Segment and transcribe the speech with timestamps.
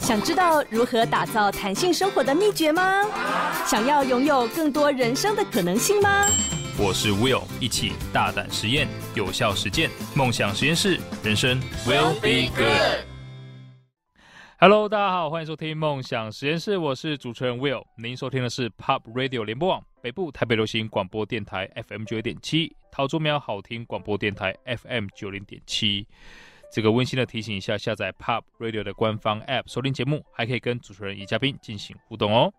[0.00, 3.04] 想知道如何打造弹性生活的秘诀吗？
[3.66, 6.26] 想要拥有更多人生的可能性吗？
[6.78, 13.04] 我是 Will，一起大胆实验，有效实践，梦想实验室，人生 Will be good。
[14.58, 17.84] Hello，大家好，欢迎收听梦想实验室，我是主持人 Will。
[17.96, 26.06] 您收听的是 Pop Radio 联播网北部台北流行广播电台 FM 九一点七，桃竹苗好听广播电台 FM 九零点七。
[26.72, 32.52] 这个温馨的提醒一下，下载 Pop Radio 的官方 App 收听节目，还可以跟主持人与嘉宾进行互动哦。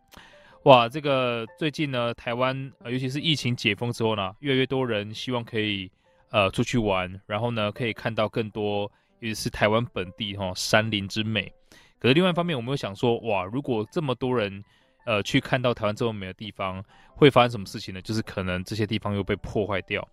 [0.64, 5.90] 哇，这个最近呢，台湾呃，尤其是疫情解封之后呢，越来越多人希望可以
[6.30, 8.82] 呃出去玩，然后呢可以看到更多，
[9.22, 11.52] 尤其是台湾本地哈、哦、山林之美。
[11.98, 14.64] 可是另外一方面，我们又想说，哇，如果这么多人
[15.06, 16.84] 呃去看到台湾这么美的地方，
[17.16, 18.02] 会发生什么事情呢？
[18.02, 20.06] 就是可能这些地方又被破坏掉。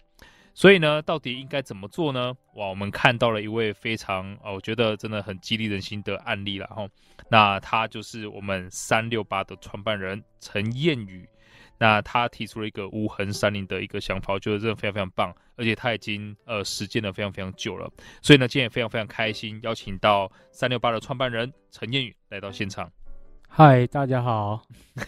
[0.59, 2.35] 所以呢，到底应该怎么做呢？
[2.55, 6.85] 哇，我们看到了一位非常哦，我觉得真的很激励人心的案例了哈。
[7.31, 11.29] 那他就是我们三六八的创办人陈彦宇。
[11.79, 17.89] 那他提出了一个无痕山林的一个想法，我觉得真的非常非常棒，而且他已经呃实践了非常非常久了。
[18.21, 22.91] 所以呢，今天也非常非常开心，邀请到三六八的创办人陈彦宇来到现场。
[23.47, 24.61] 嗨，大家好，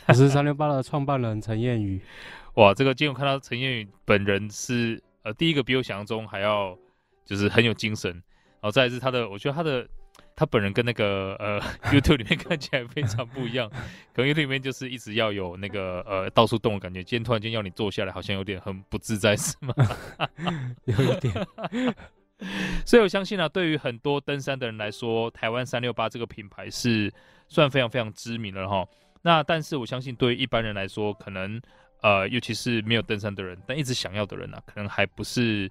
[0.06, 2.00] 我是三六八的创办人陈彦宇。
[2.54, 5.02] 哇，这个今天我看到陈彦宇本人是。
[5.22, 6.76] 呃，第一个比我想象中还要
[7.24, 9.86] 就是很有精神，然后再来是他的，我觉得他的
[10.34, 11.60] 他本人跟那个呃
[11.92, 13.68] YouTube 里面看起来非常不一样，
[14.14, 19.74] 可能 YouTube 里面就是一直要有那个呃到处动的感觉，今天突然间要你坐下来，好像有点很不自在，是吗？
[20.86, 21.46] 有一点。
[22.86, 27.12] 所以我相信呢、啊，对于很多登山的人来说，台湾三六八这个品牌是
[27.48, 28.86] 算非常非常知名的哈。
[29.20, 31.60] 那但是我相信对于一般人来说，可能。
[32.02, 35.70] 呃，尤其是没有登山的人，但一直想要的人呢、啊，可能还不是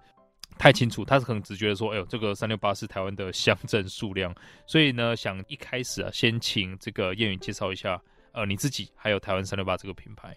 [0.57, 1.03] 太清楚。
[1.03, 4.33] 他是可能只觉得说，哎呦，这个三六八是台湾的乡镇数量，
[4.67, 7.99] 所以呢，想一开始啊，先请这个燕云介绍一下，
[8.33, 10.35] 呃，你自己还有台湾三六八这个品牌。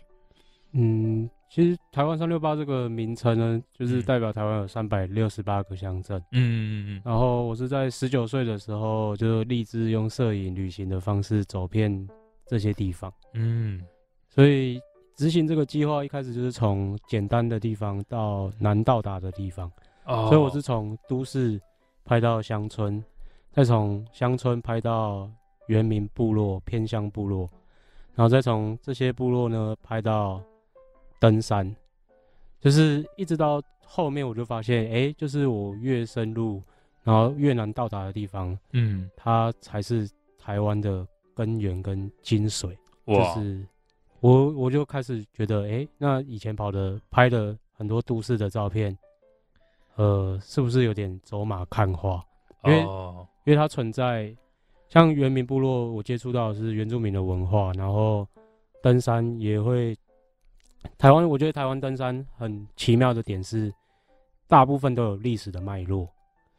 [0.73, 6.19] 嗯，其实台湾三六八这个名称呢，就是代表台湾有三百六十八个乡镇。
[6.33, 7.02] 嗯嗯嗯。
[7.05, 12.08] 然后我是在十九岁的时候，就立志用摄影旅行的方式走遍
[12.47, 13.13] 这些地方。
[13.35, 13.85] 嗯，
[14.31, 14.81] 所以。
[15.22, 19.70] 执行这个计划一开始就是从简单的地方到难到达的地方
[20.06, 20.28] ，oh.
[20.28, 21.60] 所以我是从都市
[22.05, 23.00] 拍到乡村，
[23.52, 25.30] 再从乡村拍到
[25.68, 27.48] 原民部落、偏乡部落，
[28.16, 30.42] 然后再从这些部落呢拍到
[31.20, 31.72] 登山，
[32.60, 36.60] 就是一直到后面我就发现，哎、欸，就是我越深入，
[37.04, 43.64] 然后越难到达的地方，嗯，它才是台湾的根源跟精髓就是。
[44.22, 48.96] 我我就开始觉得，哎、欸，那以前跑的拍的很多都市的照片，
[49.96, 52.24] 呃，是不是有点走马看花？
[52.64, 53.27] 因为、oh.
[53.44, 54.33] 因为它存在，
[54.88, 58.27] 像原民部落，我接触到的是原住民的文化，然后
[58.80, 59.96] 登山也会。
[60.98, 63.72] 台湾，我觉得台湾登山很奇妙的点是，
[64.46, 66.08] 大部分都有历史的脉络。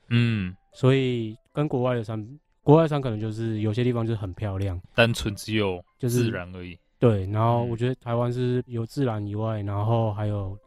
[0.09, 6.77] 嗯，所以跟国外的山，国外山可能就是有些地方就是很漂亮，单纯只有就是自然而已。
[7.03, 10.57] 对，然后我觉得台湾是有自然以外，然后还有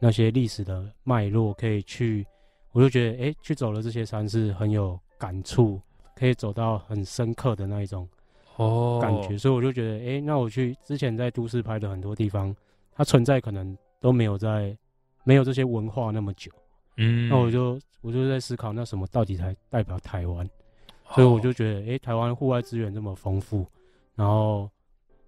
[0.00, 2.26] 那些历史的脉络可以去，
[2.72, 5.80] 我就觉得哎，去走了这些山是很有感触，
[6.16, 8.08] 可以走到很深刻的那一种
[8.56, 12.52] 哦感觉，所以我就觉得哎，那我去之前在都市拍的很多地方，
[12.92, 14.76] 它存在可能都没有在
[15.22, 16.50] 没有这些文化那么久，
[16.96, 20.44] 嗯，那我就我就在思考，那什么到底才代表台湾？
[21.14, 23.64] 所以我就觉得哎，台湾户外资源这么丰富，
[24.16, 24.68] 然后。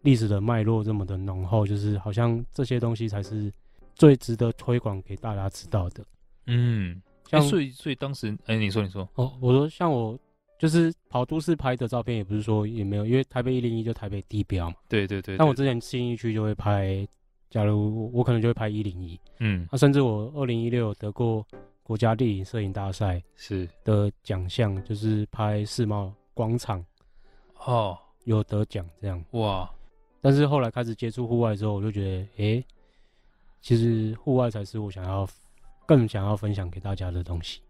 [0.02, 3.52] 历史的脉络这么的浓厚，就是好像这些东西才是
[3.94, 6.04] 最值得推广给大家知道的。
[6.46, 10.18] 嗯，像、欸、所以所以当时，哎、欸，你说你说哦，我说像我
[10.58, 14.76] 就是跑都市拍的照片，也不是说也没有，因为台北一零一就台北地标嘛。
[14.88, 15.38] 对对对，对。
[15.38, 17.06] 但我之前新一区就会拍，
[17.50, 19.20] 假如我可能就会拍一零一。
[19.38, 19.66] 嗯。
[19.70, 21.46] 那、啊、甚至我二零一六得过
[21.82, 26.82] 国家地理摄影大赛是的奖项，就是拍世贸广场。
[27.66, 27.98] 哦。
[28.24, 29.22] 有得奖这样。
[29.32, 29.70] 哇。
[30.22, 32.66] 但是后来开始接触户外之后，我就觉得，诶、欸，
[33.62, 35.26] 其实户外才是我想要
[35.86, 37.62] 更想要分享给大家的东西。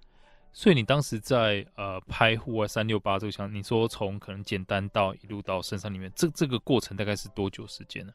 [0.53, 8.13] 所以你当时在呃拍户外三六八这个项，你说从可能简单到一路到深山里面，这这个过程大概是多久时间呢？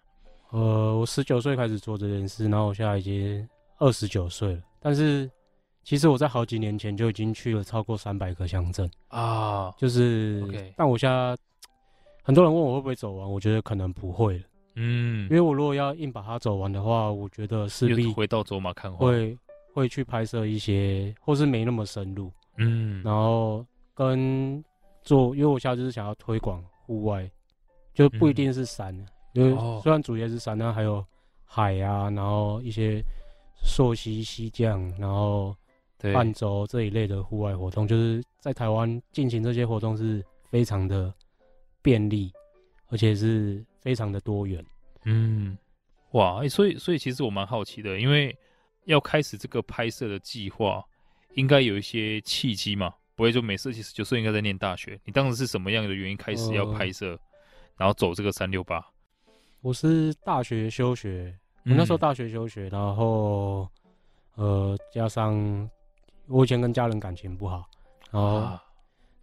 [0.50, 3.48] 呃，我十九岁开始做这件事，然后我现在已经
[3.78, 4.62] 二十九岁了。
[4.82, 5.32] 但是
[5.84, 11.38] 其实我在好几年前就已经去了超过三百个乡镇啊，就是.但我现在。
[12.26, 14.40] 很多人问我会不会走完，我觉得可能不会。
[14.40, 14.44] 了。
[14.78, 19.38] 嗯，因为我如果要硬把它走完的话，我觉得势必回到走马看花，会
[19.76, 22.32] 会去拍摄一些，或是没那么深入。
[22.58, 23.64] 嗯，然后
[23.94, 24.64] 跟
[25.04, 27.30] 做，因为我现在就是想要推广户外，
[27.94, 31.06] 就不一定是山，嗯、因为虽然主业是山，但还有
[31.44, 33.04] 海啊，然后一些
[33.64, 35.56] 溯溪、溪降，然后
[36.00, 41.14] 泛舟这一类的户外活动，就是在台湾进行这些活动是非常的
[41.86, 42.34] 便利，
[42.88, 44.66] 而且是非常的多元。
[45.04, 45.56] 嗯，
[46.14, 48.36] 哇，欸、所以所以其实我蛮好奇的，因为
[48.86, 50.84] 要开始这个拍摄的计划，
[51.36, 52.92] 应该有一些契机嘛。
[53.14, 55.00] 不会，就每次其实就是应该在念大学。
[55.06, 57.20] 你当时是什么样的原因开始要拍摄，呃、
[57.78, 58.84] 然后走这个三六八？
[59.62, 63.70] 我是大学休学，我那时候大学休学，然后
[64.34, 65.70] 呃，加上
[66.26, 67.64] 我以前跟家人感情不好，
[68.10, 68.64] 然后、啊、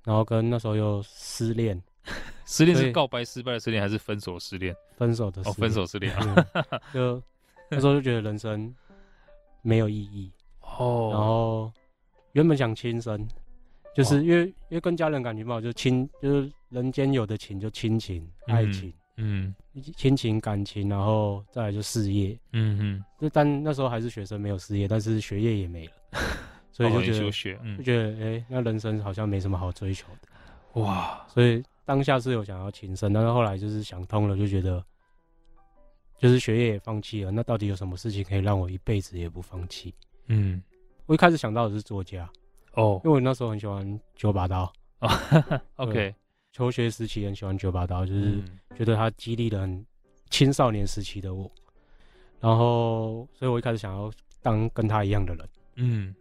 [0.05, 1.83] 然后跟那时候又失恋，
[2.47, 4.75] 失恋是告白失败的失恋还是分手失恋？
[4.97, 5.41] 分手的。
[5.43, 6.47] 哦，分手失恋啊，
[6.93, 7.23] 就
[7.71, 8.75] 那时候就觉得人生
[9.63, 11.73] 没有意义哦，然后
[12.33, 13.27] 原本想轻生。
[13.95, 19.55] 就是因为因为跟家人感情不好，就亲就是人间有的情就亲情、爱情，嗯，
[19.99, 23.05] 亲情感情，然后再来就事业，嗯嗯。
[23.21, 25.93] 就但那时候还是学生，没有事业，但是学业也没了，
[26.73, 27.31] 所以就觉得
[27.77, 31.27] 就觉得哎，那人生好像没什么好追求的，哇！
[31.29, 34.85] 所以当下是有想要轻生，但是后来就是想通了，就觉得
[36.19, 39.95] 就是学业也放弃了，那到底有什么事情可以让我一辈子也不放弃？
[40.27, 40.63] 嗯，
[41.07, 42.29] 我一开始想到的是作家。
[42.75, 44.73] 哦，因为我那时候很喜欢九把刀。
[45.01, 45.11] 哦，
[45.77, 46.15] OK，
[46.53, 48.43] 求学时期很喜欢九把刀，就是
[48.77, 49.87] 觉得他激励了很
[50.31, 51.51] 青少年时期的我，
[52.41, 56.15] 然后所以我一开始想要当跟他一样的人，嗯，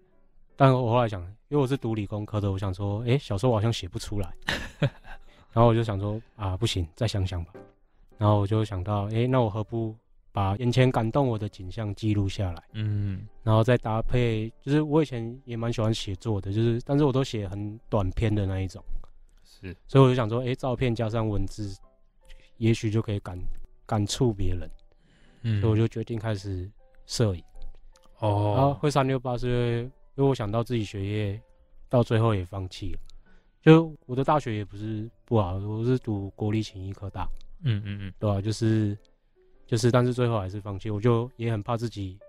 [0.56, 4.34] 但我后来想，因为我是读理工科的，我想说，哎，小说我好像写不出来，
[5.54, 7.54] 然后我就想说，啊，不行，再想想吧，
[8.18, 9.96] 然后我就想到，哎，那我何不
[10.32, 18.82] 把眼前感动我的景象记录下来，嗯，然后再搭配，就是我以前也蛮喜欢写作的，就是但是我都写很短篇的那一种，
[19.44, 21.78] 是，所以我就想说，哎、欸，照片加上文字，
[22.58, 23.38] 也许就可以感
[23.86, 24.72] 感触别人，
[25.42, 26.72] 嗯，所以我就决定开始
[27.06, 27.44] 摄影，
[28.20, 31.42] 哦，然后会三六八是因为，因为我想到自己学业
[31.90, 33.00] 到最后也放弃了，
[33.62, 37.28] 就我的大学也不是不好，我是读国立勤益科大，
[37.64, 38.42] 嗯嗯嗯，对吧、啊？
[38.42, 38.98] 就是。
[39.68, 40.90] 就是，但是最后还是放弃。
[40.90, 42.20] 我就也很怕自己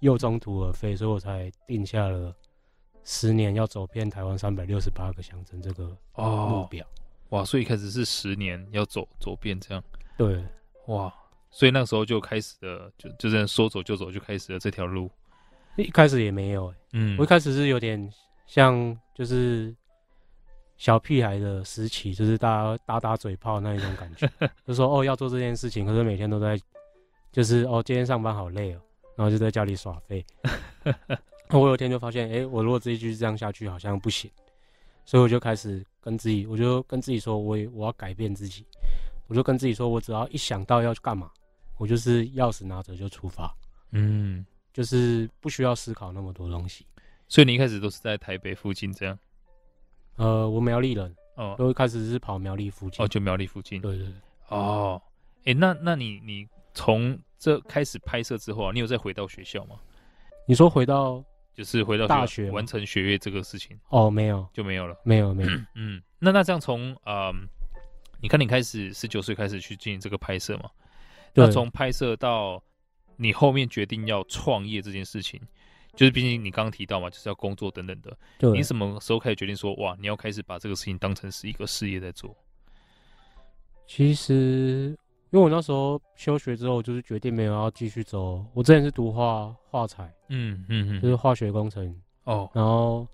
[0.00, 2.34] 又中途而废，所以我才定下了
[3.04, 5.84] 十年要走遍台湾三百六十八个乡镇这个
[6.16, 6.84] 目标。
[6.84, 6.88] 哦。
[7.28, 9.80] 哇，所以一开始是十年要走走遍这样。
[10.18, 10.44] 对，
[10.88, 11.14] 哇，
[11.52, 15.08] 所以那时候就开始了，就就这样说走就走，就开始了这条路。
[15.76, 18.12] 一开始也没有、欸，嗯，我一开始是有点
[18.48, 19.72] 像就是
[20.82, 24.28] 小屁孩的时期，就是大家打打嘴炮那一种感觉，
[24.66, 26.60] 就说哦要做这件事情，可是每天都在。
[27.30, 28.80] 就是哦，今天上班好累哦，
[29.14, 30.26] 然后就在家里耍废。
[31.50, 34.28] 我有一天就发现，哎、欸，我如果继续这样下去好像不行，
[35.04, 38.66] 所以我就开始跟自己，我就跟自己说，我我要改变自己。
[39.28, 41.30] 我就跟自己说，我只要一想到要去干嘛，
[41.78, 43.54] 我就是钥匙拿着就出发。
[43.92, 46.84] 嗯，就是不需要思考那么多东西。
[47.28, 49.16] 所以你一开始都是在台北附近这样？
[50.16, 53.04] 呃，我苗栗人哦，我一开始是跑苗栗附近。
[53.04, 53.80] 哦，就苗栗附近。
[53.80, 54.14] 对对对。
[54.48, 55.00] 哦，
[55.40, 56.46] 哎、欸，那那你你。
[56.74, 59.76] 从这开始拍摄之后啊，你有再回到学校吗？
[60.46, 61.22] 你说回到
[61.52, 63.78] 就是回到大学完成学业这个事情？
[63.90, 65.50] 哦，没有，就没有了，没有没有。
[65.74, 67.30] 嗯，那那这样从呃，
[68.22, 70.70] 你看你开始十九岁开始去进行这个拍摄嘛？
[71.34, 72.62] 那从拍摄到
[73.16, 75.38] 你后面决定要创业这件事情，
[75.96, 78.16] 就是毕竟你刚刚提到嘛，就是要工作等等的。
[78.38, 78.50] 对。
[78.52, 82.36] 你什么时候开始决定说哇，你要开始把这个事情当成是一个事业在做？
[83.86, 84.96] 其实。
[85.30, 88.44] 因为我那时候休学之后，就是决定没有要继续走。
[88.52, 92.50] 我之前是读化化材，嗯嗯嗯，就是化学工程哦。
[92.52, 93.08] 然后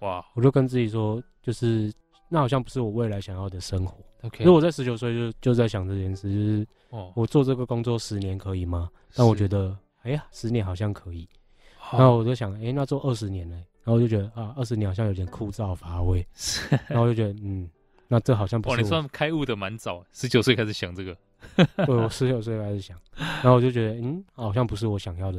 [0.00, 1.92] 哇，我就跟自己说，就是
[2.28, 3.96] 那好像不是我未来想要的生活。
[4.22, 8.90] OK，因为我在十九岁就就在想这件事，就是哦，我做这个工作十年可以吗？
[9.14, 11.28] 但我觉得，哎呀，十年好像可以。
[11.92, 13.56] 然后我就想，哎，那做二十年呢？
[13.82, 16.26] 然后我就觉得啊，二十年好像有点枯燥乏味。
[16.88, 17.68] 然后我就觉得，嗯，
[18.08, 18.76] 那这好像不是。
[18.76, 21.16] 哇，你算开悟的蛮早，十九岁开始想这个。
[21.86, 25.38] 对，我十九岁开始想，然后我就觉得，嗯，好像不是我想要的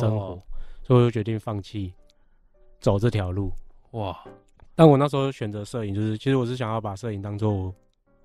[0.00, 0.38] 生活，oh.
[0.84, 1.92] 所以我就决定放弃
[2.78, 3.52] 走这条路。
[3.90, 4.16] 哇！
[4.76, 7.74] 但我那时候选择摄影，就是其实我是想要把摄影当做我，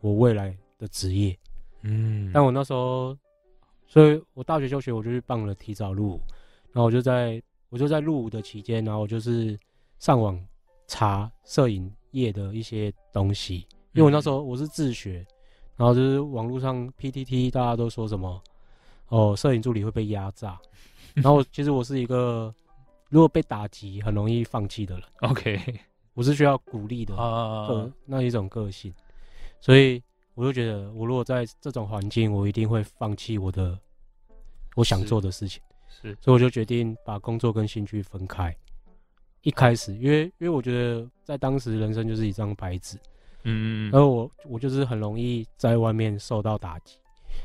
[0.01, 1.35] 我未来的职业。
[1.81, 3.17] 嗯，但我那时候，
[3.87, 6.21] 所以我大学休学，我就去办了提早入伍，
[6.71, 9.57] 然后我就在我就在入伍的期间，然后我就是
[9.99, 10.39] 上网
[10.87, 15.25] 查摄影业的一些东西，因为我那时候我是自学。
[15.75, 18.43] 然后就是网络上 PTT 大家都说什么
[19.07, 20.59] 哦，摄影助理会被压榨。
[21.13, 22.53] 然后其实我是一个
[23.07, 25.03] 如果被打击很容易放弃的人。
[25.21, 25.57] OK，
[26.13, 28.93] 我是需要鼓励的个那一种个性，
[29.61, 33.79] 所以我就觉得，我如果在这种环境，我一定会放弃我的
[34.75, 35.63] 我想做的事情。
[35.89, 38.55] 是，所以我就决定把工作跟兴趣分开。
[39.41, 42.97] 一开始，因为因为我觉得在当时人生就是一张白纸，
[43.43, 46.97] 嗯，然后我我就是很容易在外面受到打击。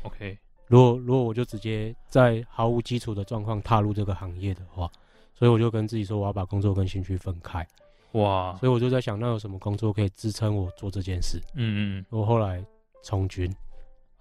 [0.03, 0.37] OK，
[0.67, 4.91] 如果如果我就直接在毫无基础的状况踏入这个行业的话，
[5.33, 7.65] 所以我就跟自己说我要把工作跟兴趣分开。
[8.11, 11.41] 哇，所以我就在想，那有什么工作可以支撑我做这件事？
[11.53, 12.61] 嗯嗯，我后来
[13.03, 13.49] 从军。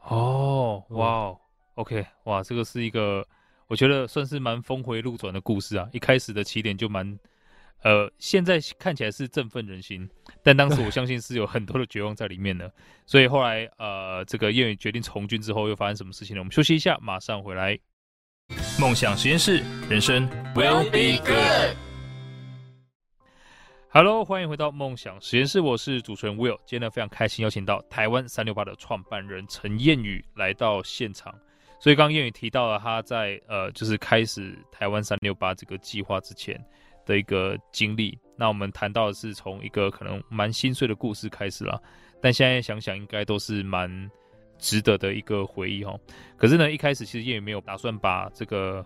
[0.05, 1.37] 哦，哇
[1.75, 3.27] ，OK，哇，这个是一个。
[3.67, 5.89] 我觉得算是蛮峰回路转的故事啊！
[5.93, 7.19] 一开始的起点就蛮，
[7.83, 10.09] 呃，现在看起来是振奋人心，
[10.43, 12.71] 但当时我相信是有很多的绝望在里面的。
[13.07, 16.41] 所以后来，呃，这个燕宇决定从军之后，又发生什么事情呢？
[16.41, 17.79] 我们休息一下，马上回来。
[18.79, 21.75] 梦想实验室，人生 will be good。
[23.89, 26.59] Hello，欢迎回到梦想实验室，我是主持人 Will。
[26.67, 31.35] 今天呢，非常开心邀请到台湾三六八的创办人陈燕宇来到现场。
[31.79, 36.59] 所以刚刚燕宇提到了他在呃，就是开始台湾三六八这个计划之前
[37.05, 38.19] 的一个经历。
[38.37, 41.81] 那我们谈到的是从一个可能蛮心碎的故事开始了，
[42.21, 44.11] 但现在想想应该都是蛮
[44.59, 45.95] 值得的一个回忆哈。
[46.37, 48.85] 可是呢，一开始其实燕宇没有打算把这个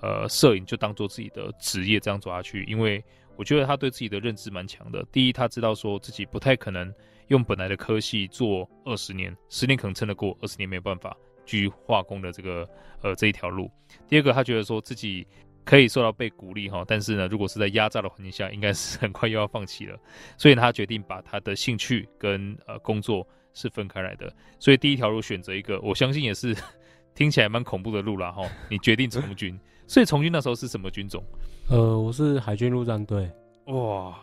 [0.00, 3.02] 呃摄影就当做自己的职业这样走下去，因为
[3.36, 5.02] 我觉得他对自己的认知蛮强的。
[5.12, 6.92] 第一，他知道说自己不太可能
[7.28, 11.16] 用本来的科系做二十年，十年可能撑得过，二十年没有办法。
[11.44, 12.68] 去化工的这个
[13.02, 13.70] 呃这一条路。
[14.08, 15.26] 第二个，他觉得说自己
[15.64, 19.98] 可以受到被鼓励哈，但是呢，如果是在压榨的环境下，应该是很快又要放弃了。
[20.36, 24.32] 所以他决定把他的兴趣跟呃工作是分开来的。
[24.58, 26.56] 所以第一条路选择一个，我相信也是
[27.14, 28.42] 听起来蛮恐怖的路啦哈。
[28.68, 31.22] 你决定从军，所以从军那时候是什么军种？
[31.68, 33.30] 呃，我是海军陆战队。
[33.66, 34.18] 哇，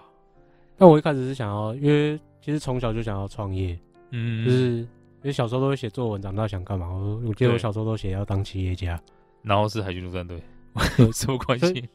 [0.78, 3.80] 那我一开始是想要，因为其实从小就想要创业，
[4.12, 4.88] 嗯，就是。
[5.22, 6.88] 因为小时候都会写作文，长大想干嘛？
[6.88, 9.00] 我我记得我小时候都写要当企业家，
[9.42, 10.42] 然后是海军陆战队，
[11.14, 11.90] 什么关系？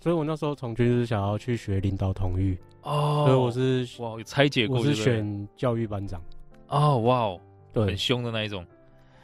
[0.00, 6.22] 所以，我那时候从军是想要去学领导统御哦，所以我是哇，有拆解过，我是选教育班长
[6.68, 7.40] 哦，哇哦，
[7.72, 8.64] 对，很凶的那一种，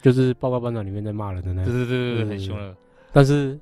[0.01, 2.75] 就是报告班长里面在骂人的那种，对对对对对，很凶的。
[3.13, 3.59] 但是，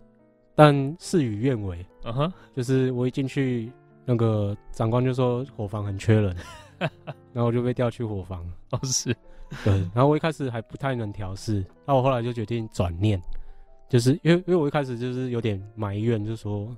[0.55, 3.73] 但事与愿违，嗯哼，就是我一进去，
[4.05, 6.37] 那个长官就说伙房很缺人，
[7.33, 9.13] 然后我就被调去伙房，哦是。
[9.63, 13.21] 对， 然后我一开始还不太能调试，那我后来就决定转念，
[13.89, 16.69] 就是因为因为我一开始就是有点埋怨，就说，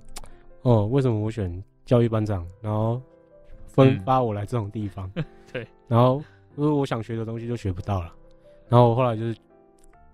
[0.62, 3.00] 哦，为什么我选教育班长，然后
[3.66, 6.22] 分发我来这种地方， 嗯、对，然后
[6.56, 8.12] 因为我想学的东西就学不到了，
[8.68, 9.36] 然后我后来就是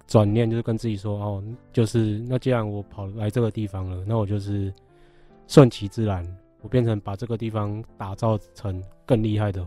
[0.07, 4.73] 转念，就是跟自己说，哦，就是那既然我跑来这个地方了，那我就是
[5.47, 6.27] 顺其自然，
[6.61, 9.67] 我变成把这个地方打造成更厉害的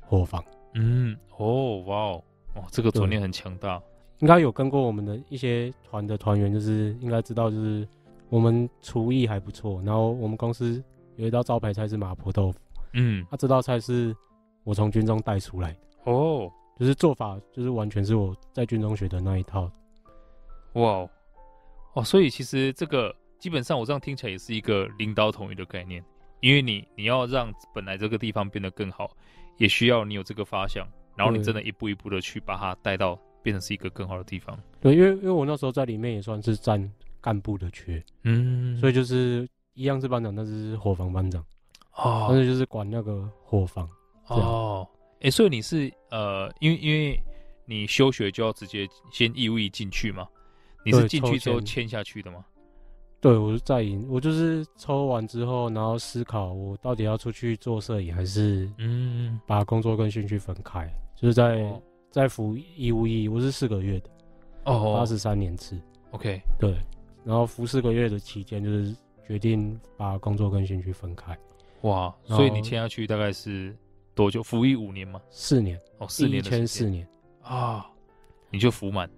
[0.00, 0.42] 伙房。
[0.74, 3.80] 嗯，哦，哇哦，哦，这个转念很强大。
[4.18, 7.86] 应该有跟过我们的一些团的团员，就是应该知道，就是
[8.28, 9.82] 我们厨艺还不错。
[9.84, 10.82] 然后我们公司
[11.16, 12.58] 有一道招牌菜是麻婆豆腐，
[12.94, 14.16] 嗯，那、啊、这道菜是
[14.62, 15.78] 我从军中带出来的。
[16.04, 19.70] 哦，就是做法就是完全是我在军中学的那一套。
[20.74, 21.10] 哇哦，
[21.94, 26.02] 哦，所以其实这个基本上我这样听起来也是一个领导统一的概念，
[26.40, 29.10] 因为你你要让本来这个地方变得更好。
[29.56, 34.58] 也需要你有这个发想，然后你真的一步一步的去把它带到变成是一个更好的地方。
[34.80, 41.44] 对，因为因为我那时候在里面也算是占干部的缺，嗯，所以就是一样是班长，但是是伙房班长，
[41.94, 43.88] 哦，但是就是管那个伙房。
[44.26, 47.20] 哦，哎、欸，所以你是呃，因为因为
[47.66, 50.26] 你休学就要直接先义务役进去嘛？
[50.84, 52.44] 你是进去之后签下去的吗？
[53.24, 60.86] 对，我是在营，我就是抽完之后，然后思考我到底要出去做摄影，还是嗯，把工作跟兴趣分开。
[61.16, 64.10] 就是在、哦、在服义务役，我是四个月的
[64.64, 65.80] 哦，八十三年次。
[66.10, 66.76] OK，对，
[67.24, 68.94] 然后服四个月的期间，就是
[69.26, 71.34] 决定把工作跟兴趣分开。
[71.80, 73.74] 哇，所以你签下去大概是
[74.14, 74.42] 多久？
[74.42, 75.18] 服役五年吗？
[75.30, 77.08] 四年哦，四年签四年
[77.40, 77.86] 啊，
[78.50, 79.08] 你就服满？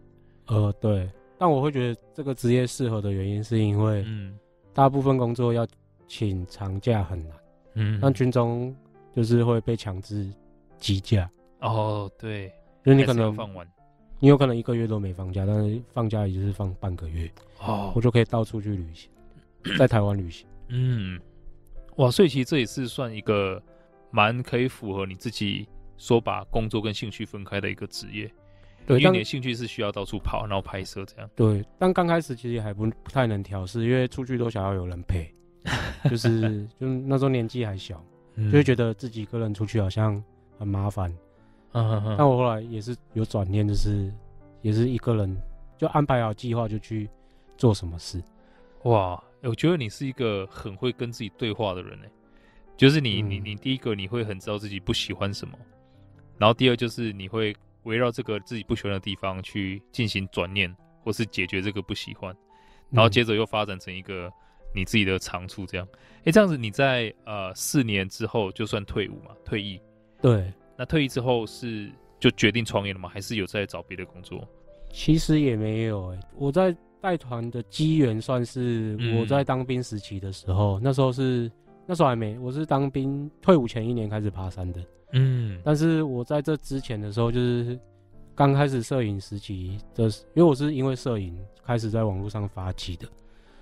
[0.47, 1.11] 呃，对。
[1.39, 4.39] 但我会觉得这个职业适合的原因，是因为，嗯，
[4.73, 5.67] 大部分工作要
[6.07, 7.37] 请长假很难，
[7.75, 8.75] 嗯，但军中
[9.15, 10.31] 就是会被强制
[10.79, 11.31] 积假。
[11.61, 12.49] 哦，对，
[12.85, 13.67] 就是你可能放完，
[14.19, 19.11] 你有可能一个月都没放假，但是放假也就是放半个月，哦，我就可以到处去旅行，
[19.79, 20.47] 在台湾旅行。
[20.69, 21.21] 嗯，
[21.97, 23.63] 哇，所以其实这也是算一个
[24.11, 28.31] 蛮可以符合你自己说把工作跟兴趣分开的一个职业。
[28.87, 31.29] 对，因为你的兴趣是需要到处跑，然后拍摄这样。
[31.35, 35.29] 对，但刚开始其实还不不太能调试，因为出去都想要有人陪，
[36.09, 38.03] 就是 就那时候年纪还小，
[38.37, 40.23] 就会觉得自己一个人出去好像
[40.59, 41.13] 很麻烦。
[41.73, 42.15] 嗯。
[42.17, 44.13] 但我后来也是有转念，就是
[44.63, 45.37] 也是一个人
[45.77, 47.11] 就安排好计划就去
[47.59, 48.23] 做什么事。
[48.85, 52.07] 哇，我觉得你是一个很会跟自己对话的人呢。
[52.77, 55.59] 就是你你你第一个你会很知道自己不喜欢什么，
[56.37, 62.37] 然后第二就是你会围绕这个自己不喜欢的地方去进行转念，或是解决这个不喜欢，
[62.91, 64.31] 然后接着又发展成一个
[64.75, 65.89] 你自己的长处这样。
[66.25, 69.81] 哎，这样子你在呃四年之后就算退伍嘛，退役。
[70.21, 70.53] 对。
[70.77, 71.91] 那退役之后是
[72.21, 73.09] 就决定创业了吗？
[73.09, 74.47] 还是有在找别的工作？
[74.91, 81.51] 其实也没有哎，我在带团的机缘算是我在当兵时期的时候，嗯、那时候是。
[81.87, 84.81] 那时候还没，我是当兵退伍前一年开始爬山的，
[85.13, 87.79] 嗯，但是我在这之前的时候，就是
[88.35, 93.07] 刚开始摄影时期的，因为我是因为摄影开始在网络上发起的，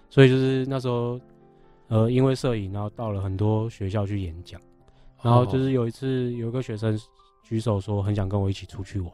[0.09, 1.21] 所以就是那时候，
[1.89, 4.59] 呃，因为摄影，然后到了很多学校去演讲，
[5.23, 6.99] 然后就是有一次有一个学生
[7.43, 9.13] 举手说很想跟我一起出去玩，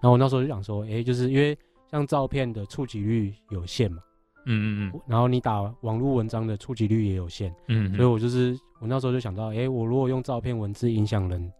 [0.00, 1.58] 然后我那时候就想说，哎，就是因为
[1.90, 4.00] 像照片的触及率有限嘛。
[4.46, 11.52] 嗯嗯嗯，然后你打网络文章的触及率也有限，嗯，所以我就是我那时候就想到，哎，我如果用照片文字影响人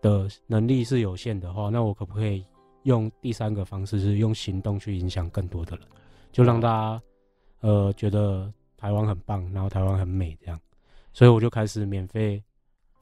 [0.00, 2.44] 的能力是有限的话，那我可不可以
[2.82, 5.86] 用第三个方式，是用行动去影响更多的人，
[6.32, 7.02] 就让大家
[7.60, 10.60] 呃觉得台湾很棒，然后台湾很美这样，
[11.12, 12.42] 所以我就开始免费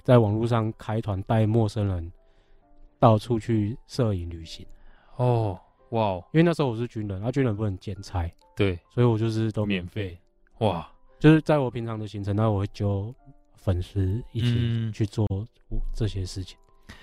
[0.03, 2.13] 在网络上开团带陌生人
[2.99, 4.67] 到处去摄影旅行。
[5.17, 5.59] 哦，
[5.91, 8.31] 哇，因为那时候我是军人，然后军人不能兼差。
[8.61, 10.21] 对，所以我就是都免费，
[10.59, 10.87] 哇！
[11.19, 13.11] 就是在我平常的行程，那我会揪
[13.57, 15.26] 粉丝一起去做
[15.95, 16.59] 这些事情。
[16.90, 16.95] 嗯、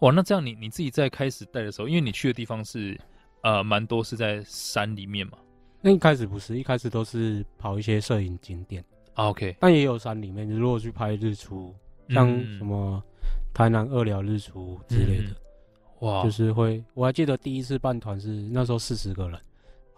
[0.00, 3.00] 哇，那这样你你自己在开始带的时候，因为你去的地方是
[3.44, 5.38] 呃蛮多是在山里面嘛？
[5.80, 8.84] 那一开始不是，一开始都是跑一些摄影景点。
[9.14, 11.72] 啊、OK，但也有山里面，你如果去拍日出，
[12.08, 12.28] 像
[12.58, 13.00] 什么
[13.52, 16.82] 台南二寮日出之类的，嗯、哇，就是会。
[16.92, 19.40] 我还记得第一次办团是那时候四十个人。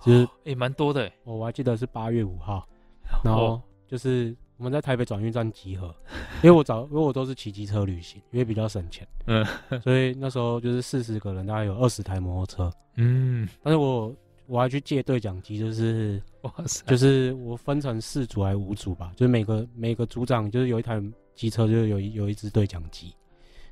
[0.02, 2.66] 其实也蛮多的，我还记得是八月五号，
[3.24, 5.94] 然后就是我们在台北转运站集合，
[6.42, 9.44] 因为我早，因为我都是骑机车旅行，因为比较省钱，嗯，
[9.80, 14.14] 所以那时候就是四十个人，大概有二十台摩托车，嗯，但是我
[14.46, 21.02] 我还去借对讲机，就是哇塞，就是我分成四组还是五组吧，就是每个每个组长就是有一台
[21.34, 23.14] 机车，就是有一有一支对讲机，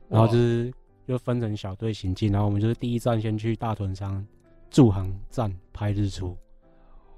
[0.09, 0.73] 然后就是
[1.07, 4.27] 就分成小队行进，然后我们就是第一站先去大屯山。
[4.75, 6.37] 驻航站拍日出，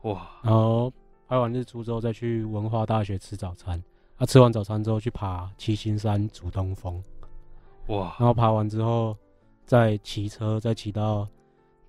[0.03, 0.29] 哇！
[0.43, 0.93] 然后
[1.27, 3.83] 拍完日出之后，再去文化大学吃早餐。
[4.19, 7.03] 啊，吃完早餐之后去爬七星山主东峰，
[7.87, 8.15] 哇！
[8.19, 9.17] 然后爬完之后，
[9.65, 11.27] 再骑车，再骑到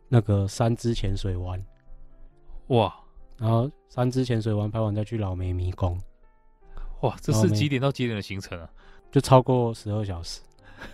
[0.07, 1.61] 那个三支潜水湾，
[2.67, 2.95] 哇！
[3.37, 5.99] 然后三支潜水湾拍完再去老梅迷宫，
[7.01, 7.13] 哇！
[7.19, 8.69] 这是几点到几点的行程啊？
[9.11, 10.39] 就超过十二小时，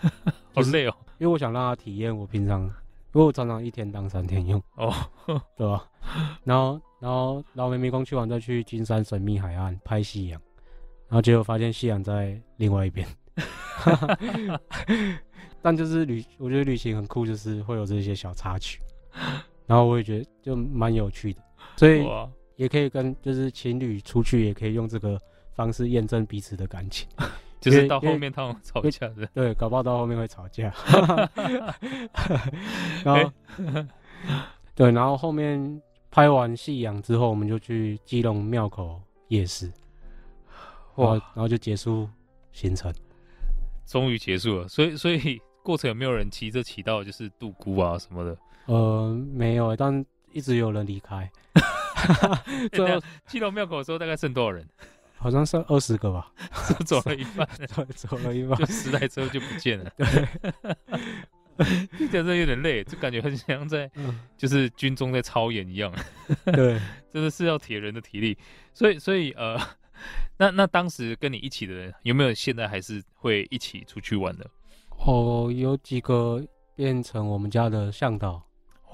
[0.55, 0.95] 好累哦。
[1.19, 2.73] 因为我想让他体验我平常。
[3.13, 4.91] 不过我常常一天当三天用哦，
[5.55, 5.87] 对吧？
[6.43, 10.41] 然后，然后老梅迷宫去完，再去金山神秘海岸拍夕阳，
[11.07, 13.07] 然后结果发现夕阳在另外一边。
[15.61, 18.79] 但就是旅，我觉得旅行很酷，就是会有这些小插曲，
[19.67, 21.41] 然后我也觉得就蛮有趣的，
[21.77, 22.03] 所以
[22.55, 25.21] 也可以跟就是情侣出去，也可以用这个
[25.53, 27.07] 方式验证彼此的感情。
[27.63, 30.73] 就是到后面他们吵架的，对，搞不好到后面会吵架。
[33.03, 33.87] 然后，欸、
[34.75, 39.71] 对，然后后面拍完夕阳之后，我们就去基隆庙口夜市，
[40.95, 42.09] 哇，然后就结束
[42.51, 42.93] 行程，
[43.85, 44.67] 终于结束了。
[44.67, 48.37] 所以，所以过程有没有人骑着骑到就是杜姑啊什么的？
[48.65, 51.31] 呃，没有，但一直有人离开。
[52.73, 54.67] 最后基隆庙口的时候，大概剩多少人？
[55.23, 56.29] 好像剩二十个吧，
[56.85, 57.47] 走了一半，
[57.95, 59.89] 走了一半，就十台车就不见了。
[61.55, 63.89] 对，这真的有点累，就感觉很像在，
[64.35, 65.93] 就是军中在操演一样。
[66.45, 66.77] 对，
[67.09, 68.37] 真的是要铁人的体力。
[68.73, 69.57] 所以，所以呃，
[70.37, 74.45] 那那当时跟你一起的人，有没有现在还是会一起出去玩的？
[75.05, 78.43] 哦，有几个变成我们家的向导。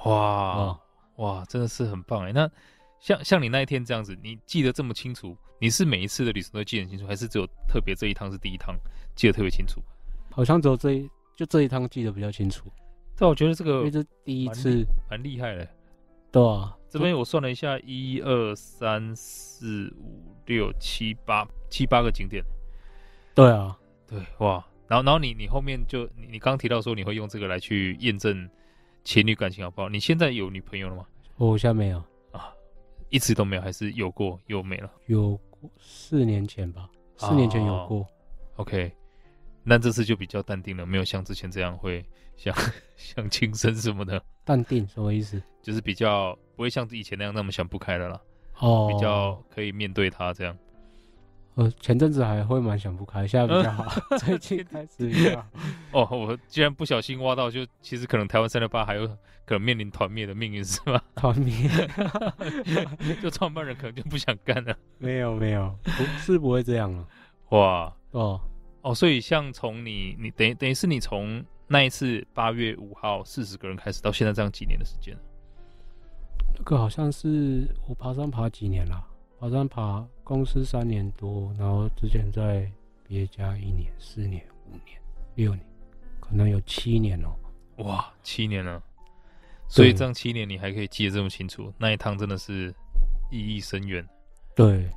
[0.06, 0.80] 哇、哦、
[1.16, 2.32] 哇，真的是很棒哎。
[2.32, 2.50] 那
[3.00, 5.36] 像像你那一天这样子，你记得这么清楚？
[5.60, 8.76] 你是每一次的旅程都记得很清楚，还是只有特别这一趟是第一趟
[9.16, 9.82] 记得特别清楚？
[10.32, 12.72] 好像只有这一就这一趟记得比较清楚。
[13.18, 15.68] 但我觉得这个因为这第一次蛮厉害的。
[16.32, 22.44] 对啊，这边我算了一下，一二三四五六七八七八个景点。
[23.34, 28.48] 对啊，对哇，然后然后你你后面就你你刚刚提到说你会用这个来去验证
[29.04, 29.90] 情侣感情好不好？
[29.90, 31.06] 你现在有女朋友了吗？
[31.38, 32.06] 我现在没有啊，
[33.10, 34.92] 一次都没有，还是有过又没了？
[35.08, 35.70] 有过。
[35.78, 37.98] 四年前吧，四年前有过。
[37.98, 38.08] Oh,
[38.58, 38.92] OK，
[39.64, 42.06] 那这次就比较淡定了，没有像之前这样会
[42.38, 42.56] 想
[42.96, 44.22] 想轻生什么的。
[44.46, 45.42] 淡定什么意思？
[45.62, 48.22] 就是比较不会像以前那样那么想不开了啦。
[48.60, 50.58] 哦，比较可以面对他这样。
[51.60, 53.84] 呃，前阵子还会蛮想不开，现在比较好。
[54.12, 55.46] 嗯、 最近开始比较好。
[55.92, 61.02] 哦，我既然不小心挖到，就其实可能台湾三六八还有可能面临团灭的命运是吗？
[61.16, 61.54] 团灭，
[63.22, 64.74] 就创办人可能就不想干了。
[65.00, 67.06] 没有没有，不是不会这样了。
[67.50, 68.40] 哇哦
[68.82, 75.14] 哦，所以像从你你等于等于是你从那一次八月五号四十个人开始到现在这样几年的时间？
[76.56, 79.06] 这个好像是我爬山爬几年了。
[79.42, 82.72] 爬山爬公司三年多，然后之前在
[83.08, 85.02] 别家一年、四年、五年、
[85.34, 85.66] 六年，
[86.20, 87.30] 可能有七年哦。
[87.78, 88.80] 哇，七年了！
[89.68, 92.72] 所以这样七年你还可以记得这么清楚，那一趟真的是
[93.32, 94.08] 意义深远。
[94.54, 94.88] 对，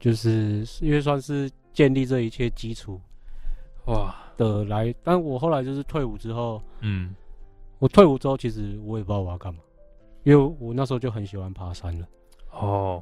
[0.00, 3.00] 就是因为算是建立这一切基础，
[3.84, 4.92] 哇的来。
[5.04, 7.14] 但我后来就是退伍之后，嗯，
[7.78, 9.60] 我退伍之后其实我也不知道我要干嘛，
[10.24, 12.08] 因为我那时候就很喜欢爬山了。
[12.50, 13.00] 哦。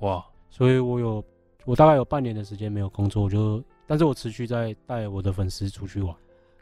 [0.00, 1.24] 哇，所以我有，
[1.64, 6.14] 我大概有半年的时间没有工作，我就，但是我持续在带我的粉丝出去玩，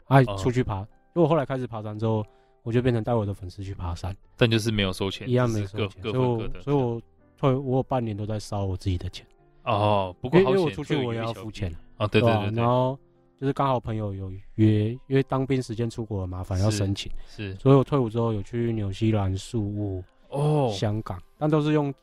[0.07, 0.79] 哎，出去爬。
[0.79, 2.25] 因为我后来开始爬山之后，
[2.61, 6.01] 我就变成带我的粉丝去爬山，但就是没有收钱，一样没收钱。
[6.01, 7.01] 所以我，所以我，
[7.39, 9.25] 所以我有半年都在烧我自己的钱。
[9.63, 12.51] 哦，不过因为我出去我也要付钱啊，对对对。
[12.51, 12.99] 然后
[13.39, 17.55] 就是刚好朋友有约，因为当兵时间出国很麻烦，要申请，是。
[17.55, 21.93] 所以我退伍之后有去纽西兰、宿务、哦，香港，但都是用。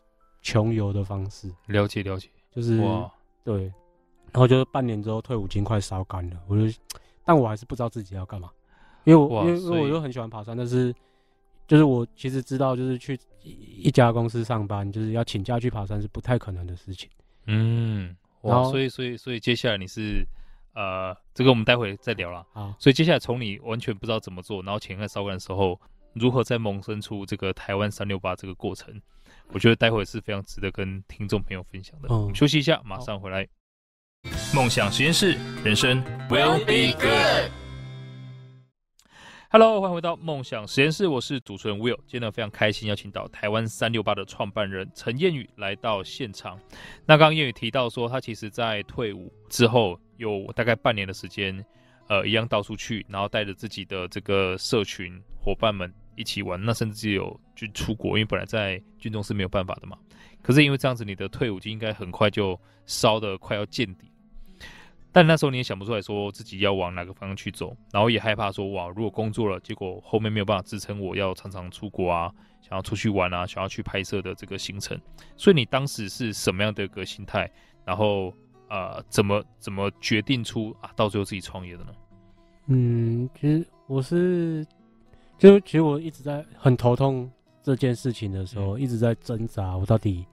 [0.42, 3.10] 穷游的方式，了解了解，就是哇
[3.44, 3.62] 对，
[4.32, 6.78] 然后就是半年之后退伍金快烧干了，我就，
[7.24, 8.50] 但我还是不知道自己要干嘛，
[9.04, 10.94] 因为我哇因为我就很喜欢爬山，但是
[11.66, 17.08] 就是我其实知道，就是去一家公司上班，就是要请假去爬山是不太可能的事情。
[17.46, 20.26] 嗯，哇，然后所以所以所以接下来你是
[20.74, 22.74] 呃，这个我们待会再聊了啊。
[22.78, 25.80] 所以接下来从你完全不知道怎么做，然后钱快烧干的时候，
[26.12, 29.00] 如何再萌生出这个台湾三六八这个过程？
[29.54, 32.08] 我觉得待会是非常值得跟听众朋友分享的。
[32.10, 33.46] 嗯，休息一下，马上回来。
[34.54, 37.52] 梦想实验室，人生 will be good。
[39.50, 41.98] Hello，欢迎回到梦想实验室，我是主持人 Will。
[42.06, 46.58] 今天呢，非常开心邀请到台湾三六八的创办人陈彦宇来到现场。
[47.04, 51.62] 那刚刚彦宇提到说，他其实在退伍之后有大概半年的时间，
[52.08, 55.92] 呃，一样到处去，然后带着自己的这个社群伙伴们。
[56.14, 59.96] 一起玩，那甚至有就出国，因为本来在军中是没有办法的嘛。
[60.42, 64.10] 可是因为这样子，你的退伍金应该很快就烧得快要见底。
[65.12, 74.98] 但那时候你也想不出来说自己要往哪个方向去走，然后也害怕说哇，如果工作了，结果后面没有办法支撑我要常常出国啊，想要出去玩啊，想要去拍摄的这个行程。
[75.36, 77.50] 所以你当时是什么样的一个心态？
[77.84, 78.34] 然后
[78.68, 81.92] 呃，怎么怎么决定出啊，到最后自己创业的呢？
[82.68, 84.66] 嗯，其实我是。
[85.42, 87.28] 就其实我一直在很头痛
[87.64, 90.24] 这件事情的时候，嗯、一直在挣扎，我到底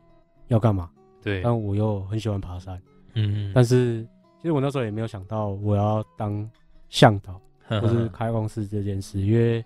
[0.49, 0.87] 要干嘛？
[1.19, 2.79] 对，但我又很喜欢爬山，
[3.15, 6.47] 嗯，但是其实我那时候也没有想到我要当
[6.89, 9.65] 向导或是开公司这件事，因为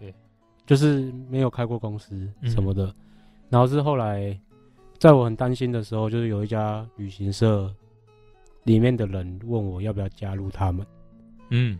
[0.66, 2.86] 就是没有开过公司什么的。
[2.86, 2.96] 嗯、
[3.50, 4.40] 然后是后来
[4.98, 7.70] 在我很担心的时候，就是有一家旅行社
[8.64, 10.88] 里面的人问我要不要加入他们，
[11.50, 11.78] 嗯，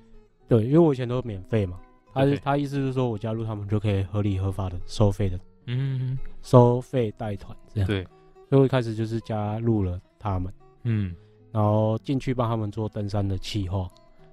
[0.50, 1.80] 对，因为我以前都是免费嘛。
[2.14, 7.88] 他他意思是说，我加入他们就可以合理合法的收费的，嗯，收费带团这样。
[7.88, 8.04] 对，
[8.50, 11.16] 所以我一开始就是加入了他们，嗯，
[11.52, 13.90] 然后进去帮他们做登山的企划，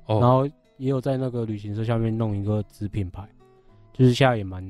[0.06, 3.26] 哦，然后也有在那个旅行社下面弄一个子品牌，
[3.92, 4.62] 就是现在也蛮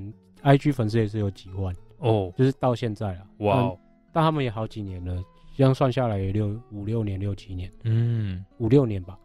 [0.43, 3.79] ，IG 粉丝也是有几万哦，就是到现在啊，哇，但，
[4.13, 5.21] 但他们也好几年了，
[5.57, 9.19] 这样算下来也六五六年六七年，嗯，五六年吧，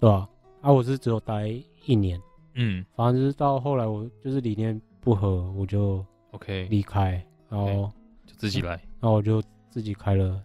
[0.00, 0.28] 对吧？
[0.62, 1.48] 啊，我是只有待
[1.84, 2.18] 一年。
[2.58, 7.92] 嗯，反正就是到后来，我就是理念不合，我就 OK 离开，然后
[8.26, 10.42] 就自己来，然后我就自己开了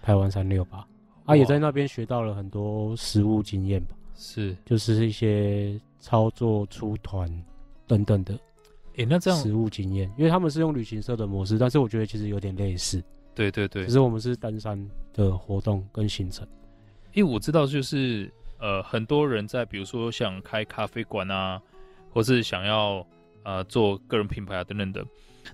[0.00, 0.86] 台湾三六八，
[1.24, 7.28] 啊，也在那边学到了很多实务经验吧，是，就是一些操作出团
[7.88, 8.38] 等等的，
[8.96, 13.02] 诶，那这样实务经验，因为他们是用旅行社的模式，但是我觉得其实有点类似，
[13.34, 14.78] 对对对，只是我们是登山
[15.12, 16.46] 的活动跟行程，
[17.14, 18.32] 因为我知道就是。
[18.58, 21.60] 呃，很多人在比如说想开咖啡馆啊，
[22.10, 23.06] 或是想要
[23.44, 25.04] 呃做个人品牌啊等等的，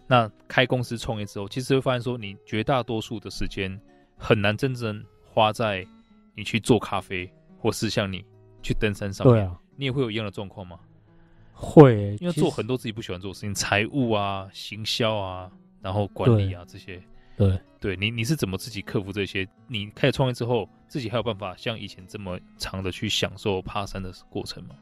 [0.07, 3.79] 那开公司创业之后，其实会发现说，你绝大多数的时间
[4.17, 5.87] 很难真正花在
[6.35, 8.25] 你去做咖啡，或是像你
[8.63, 9.37] 去登山上面。
[9.37, 10.79] 对啊，你也会有一样的状况吗？
[11.53, 17.01] 会、欸，因为做很多自己不喜欢做的事情，财务啊、行销啊，然后管理啊这些，
[17.37, 19.47] 对，对你你是怎么自己克服这些？
[19.67, 24.75] 你开始创业之后，自己还有办法像以前这么长的去享受爬山的过程吗？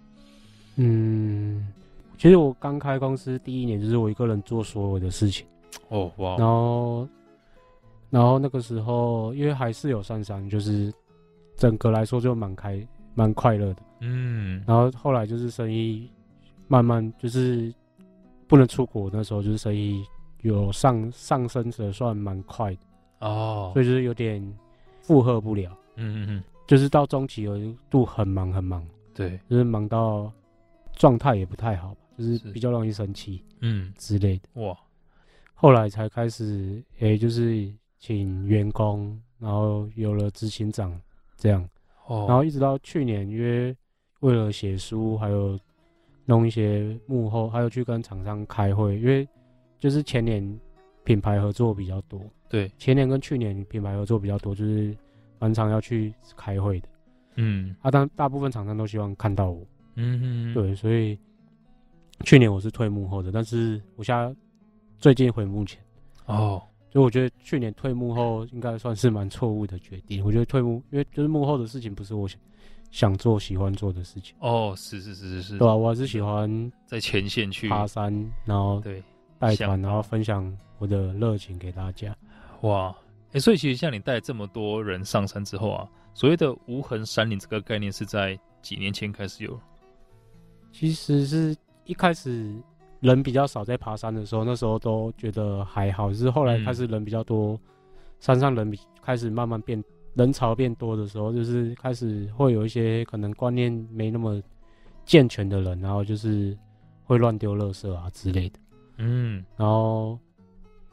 [0.77, 1.69] 嗯，
[2.17, 5.47] 其实我刚开公司第一年，就是我一个人做所有的事情。
[5.89, 6.37] 哦，哇！
[6.37, 7.09] 然后，
[8.11, 10.93] 然后那个时候，因为还是有上山，就是
[11.57, 13.83] 整个来说就蛮开、蛮快乐的。
[14.01, 14.63] 嗯。
[14.67, 16.11] 然后后来就是生意
[16.69, 17.73] 慢慢就是
[18.47, 20.05] 不能出国，那时候就是生意
[20.43, 22.81] 有上上升的算蛮快的。
[23.21, 23.71] 哦。
[23.73, 24.41] 所以就是有点
[25.01, 25.77] 负荷不了。
[25.97, 26.45] 嗯嗯嗯。
[26.67, 28.87] 就是到中期有一度很忙很忙。
[29.15, 29.41] 对。
[29.49, 30.31] 就是忙到
[30.95, 33.43] 状态也不太好，就是比较容易生气。
[33.61, 33.93] 嗯。
[33.97, 34.63] 之类的。
[34.63, 34.77] 哇。
[35.55, 41.01] 后来才开始，诶、欸，就是请员工，然后有了执行长
[41.37, 41.63] 这样，
[42.07, 43.77] 哦，然后一直到去年，因为
[44.21, 45.57] 为了写书，还有
[46.25, 49.29] 弄一些幕后，还有去跟厂商开会，因为
[49.83, 50.61] 就是前年
[51.03, 54.97] 品牌合作比较多，对，前年跟去年品牌合作比较多，就是
[55.41, 56.89] 蛮常要去开会的，
[57.35, 59.67] 嗯，啊，但大部分厂商都希望看到我，
[59.97, 61.19] 嗯对，所以
[62.25, 64.33] 去年我是退幕后的，但是我现在。
[64.99, 65.83] 最近回幕前，
[66.27, 70.25] 哦，所以我觉得去年退幕后应该算是蛮错误的决定。
[70.25, 72.39] 我觉得退幕，因为就是幕后的事情不是我想
[72.93, 74.37] 想做、喜欢做的事情。
[74.39, 78.15] 哦，是是是是是，对啊，我还是喜欢在前线去爬山，
[78.45, 79.03] 然后对
[79.43, 82.17] 带团，然后分享我的热情给大家。
[82.63, 82.95] 哇，
[83.29, 89.59] 哎、欸，所以其实像你带这么多人上山之后啊，所谓的无痕山林这个概念是在几年前开始有？
[90.73, 92.55] 其实是一开始。
[93.03, 96.11] 人比较少，在爬山的时候，那时候都觉得还好。
[96.11, 97.59] 就是后来开始人比较多，嗯、
[98.21, 99.83] 山上人比开始慢慢变，
[100.15, 104.41] 人潮变多的时候，就是开始会有一些可能观念没那么
[105.05, 106.57] 健全的人，然后就是
[107.03, 108.61] 会乱丢垃圾啊之类的。
[108.99, 110.19] 嗯，然后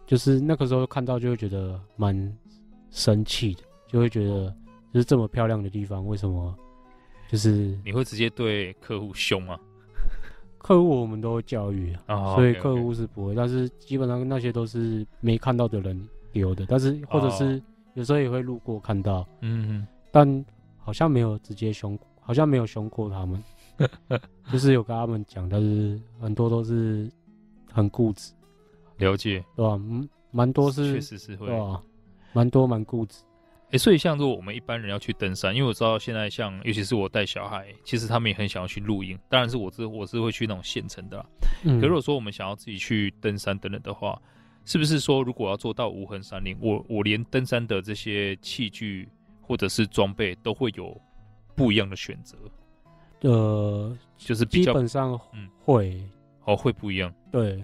[0.06, 2.38] 就是那个时候看到就会觉得蛮
[2.92, 4.54] 生气的，就会觉得
[4.94, 6.56] 就是这么漂亮的地方，为什么
[7.30, 9.60] 就是你会直接对客户凶吗？
[10.58, 17.62] 客户我们都会教育啊，oh, 所以客户是不会.但是基本上那些都是没看到的人留的，但是或者是
[17.94, 19.88] 有时候也会路过看到，嗯、oh.
[20.12, 20.46] 但
[20.78, 23.42] 好像没有直接凶，好像没有凶过他们，
[24.52, 27.10] 就是有跟他们讲，但是很多都是
[27.72, 28.34] 很固执，
[28.98, 29.74] 了解，对吧？
[29.74, 31.82] 嗯，蛮多是，确实是会，对吧？
[32.34, 33.24] 蛮多蛮固执。
[33.66, 39.18] 哎、欸，所以像如果我们一般人要去登山，因为我知道现在像，尤其是我带小孩，其实他们也很想要去露营。
[39.30, 41.26] 当然是我是我是会去那种县城的啦。
[41.64, 41.80] 嗯。
[41.80, 44.20] 可如果说我们想要自己去登山等等的话，
[44.66, 49.08] 是不是说如果要做到无痕山林，我我连登山的这些器具
[49.42, 51.00] 或者是装备都会有
[51.56, 52.38] 不一样的选择？
[53.22, 56.10] 呃，就是比较基本上嗯会、嗯、
[56.46, 57.14] 哦会不一样。
[57.32, 57.64] 对，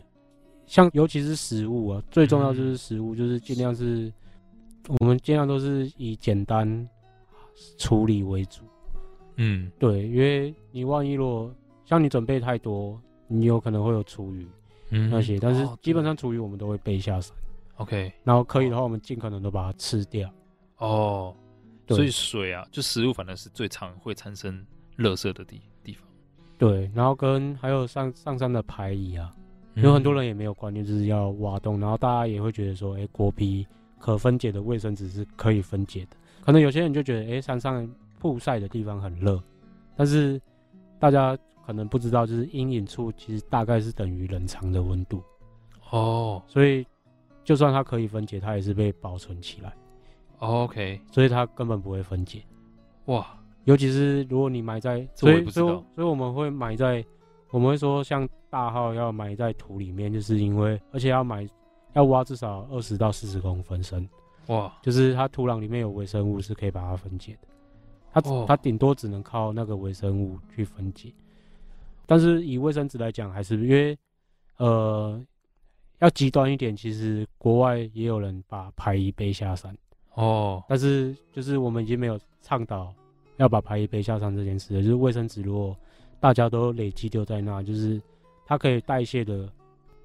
[0.65, 4.11] 像尤其是食物啊，最重要就是食物，嗯、就是尽量是。
[4.99, 6.87] 我们尽量都是以简单
[7.79, 8.61] 处理为主，
[9.37, 11.51] 嗯，对，因为你万一如果
[11.85, 14.47] 像你准备太多，你有可能会有厨余，
[14.91, 17.35] 嗯，那些，但是基本上厨余我们都会背下山
[17.77, 20.31] ，OK，然后可以的话，我们尽可能都把它吃掉，
[20.77, 21.35] 哦，
[21.87, 24.63] 所以水啊，就食物反正是最常会产生
[24.99, 26.07] 垃圾的地地方，
[26.59, 29.35] 对，然后跟还有上上山的排遗啊，
[29.75, 33.65] 有很多人也没有观念，就是要挖洞，然后大家也会觉得说，哎、欸，果皮。
[33.97, 39.41] 可分解的卫生纸是可以分解的，可能有些人就觉得，哎、欸，山上曝晒的地方很热，
[39.95, 40.39] 但是
[40.99, 41.35] 大家
[41.65, 45.23] 可能不知道，就是阴影处其实大概是等于冷藏的温度，
[45.89, 46.85] 哦，所以
[47.43, 49.73] 就算它可以分解，它也是被保存起来
[50.37, 52.43] ，OK，所以它根本不会分解，
[53.05, 53.25] 哇，
[53.63, 57.03] 尤其是如果你埋在，所以所以所以我们会埋在，
[57.55, 61.47] 我们会说像大号要埋在土里面，就是因为而且要埋。
[61.93, 64.05] 要挖至少二十到四十公分深，
[64.47, 64.77] 哇！
[64.81, 67.47] 就是它土壤里面有微生物是可以把它分解的，
[68.11, 71.13] 它它顶多只能靠那个微生物去分解。
[72.05, 73.97] 但是以卫生纸来讲，还是因为
[74.57, 75.17] 呃
[75.99, 79.73] 要极端一点，其实国外也有人把排遗背下山
[80.15, 80.61] 哦。
[80.67, 82.93] 但是就是我们已经没有倡导
[83.37, 84.81] 要把排遗背下山这件事了。
[84.81, 85.73] 就是卫生纸如果
[86.25, 88.01] 大家都累积丢在那，就是
[88.47, 89.47] 它可以代谢的，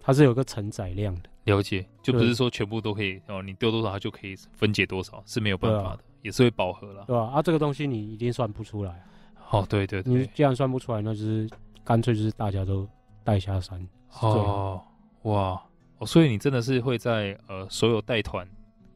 [0.03, 1.31] 它是有个承载量的。
[1.45, 7.37] 了解，就不是说全部都可以哦，你丢多少它就可以分解多少，是没有办法的，啊、也是会饱和了，对吧、啊？
[7.37, 9.03] 啊，这个东西你一定算不出来。
[9.49, 11.49] 哦，对对对，你既然算不出来，那就是
[11.83, 12.87] 干脆就是大家都
[13.25, 13.89] 带下山。
[14.21, 14.79] 哦，
[15.23, 15.59] 哇，
[15.97, 18.47] 哦，所以你真的是会在呃所有带团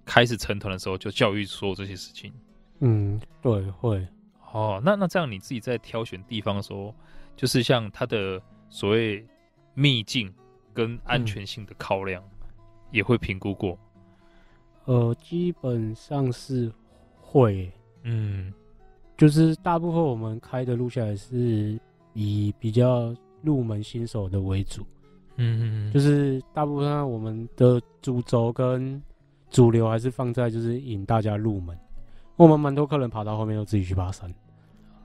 [0.04, 2.30] 开始成团的时候就教育说这些事情。
[2.80, 4.06] 嗯，对，会。
[4.52, 6.94] 哦，那那这样你自己在挑选地方的时候，
[7.36, 9.26] 就是像它的所谓
[9.74, 10.32] 秘境
[10.72, 12.22] 跟安全性的考量。
[12.22, 12.30] 嗯
[12.90, 13.76] 也会评估过，
[14.84, 16.70] 呃，基本上是
[17.20, 17.68] 会，
[18.04, 18.54] 嗯，
[19.16, 21.76] 就是大部分我们开的路线还是
[22.12, 24.86] 以比较入门新手的为主，
[25.34, 29.02] 嗯嗯，就是大部分我们的主轴跟
[29.50, 31.76] 主流还是放在就是引大家入门，
[32.36, 34.32] 我们蛮多客人跑到后面都自己去爬山，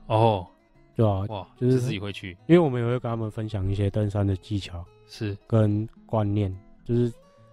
[0.06, 0.46] 哦，
[0.94, 7.12] 对啊，哇，就是自己会去，因为我们也会跟他们分享一些登山的技巧，是跟观念，就是。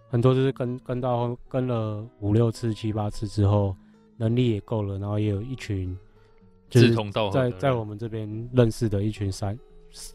[0.10, 3.76] 很多就是跟跟到跟了五六次七八次之后，
[4.16, 5.94] 能力也够了，然后也有一群
[6.70, 9.60] 志同道合在在我们这边认识的一群山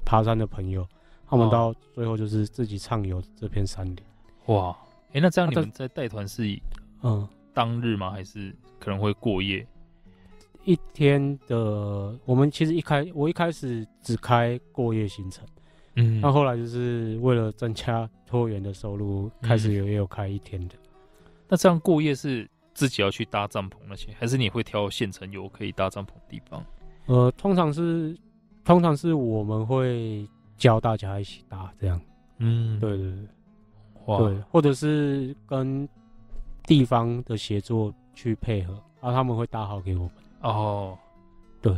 [0.02, 0.88] 爬山的朋友，
[1.28, 3.98] 他们到最后就是自己畅游这片山林。
[4.46, 4.74] 哇，
[5.08, 6.62] 哎、欸，那这样你们在带团是以
[7.02, 8.12] 嗯当日吗？
[8.12, 9.66] 还是可能会过夜？
[10.64, 15.44] 一天的，我们其实一开我一开始只开过夜行程。
[15.96, 20.74] 嗯，那后来就是为了增加托员的收入，开始有也有开一天的。
[20.76, 20.88] 嗯。
[21.48, 26.64] 那这样过夜是自己要去搭帐篷那些，还是你会挑县城有可以搭帐篷的地方？
[27.06, 28.16] 呃，通常是
[28.64, 32.00] 通常是我们会教大家一起搭这样。
[32.38, 33.28] 嗯，对对对，
[34.06, 35.86] 哇对，或者是跟
[36.64, 40.12] 地方的协作去配合，然后他们会搭好给我们。
[40.42, 40.98] 哦，
[41.60, 41.72] 对，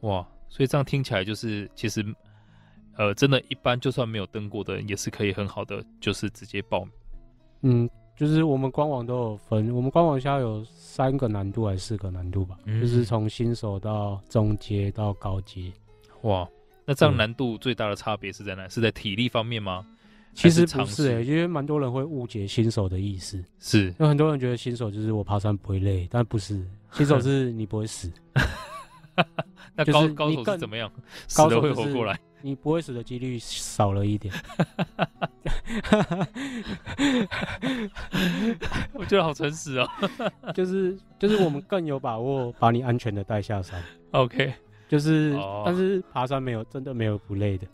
[0.00, 2.04] 哇，所以这样听起来就是其实。
[2.98, 6.90] 呃，真的，一般就算没有登过的人，也是可以很好的，就是直接报名。
[7.60, 12.56] 嗯，就是我们官网都有分，我们官网下有三个难度还是四个难度吧？
[12.64, 15.70] 嗯、就是从新手到中阶到高阶。
[16.22, 16.48] 哇，
[16.86, 18.64] 那这样难度最大的差别是在哪？
[18.64, 19.86] 嗯、是在体力方面吗？
[20.32, 23.44] 其实不是因为蛮多人会误解新手的意思。
[23.58, 28.10] 是，有很多人觉得新手就是我爬山不会累，但不是，新手是你不会死。
[29.74, 30.90] 那高高手是怎么样？
[31.36, 32.18] 高手会活过来。
[32.42, 34.32] 你不会死的几率少了一点，
[38.92, 39.88] 我觉得好诚实哦。
[40.54, 43.82] 就是就是我们更有把握把你安全的带下山。
[44.12, 44.52] OK，
[44.88, 45.64] 就是、oh.
[45.66, 47.66] 但是爬山没有真的没有不累的。